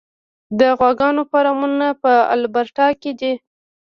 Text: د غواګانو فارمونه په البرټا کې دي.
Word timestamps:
د 0.59 0.61
غواګانو 0.77 1.21
فارمونه 1.31 1.87
په 2.01 2.11
البرټا 2.35 2.87
کې 3.01 3.11
دي. 3.19 3.33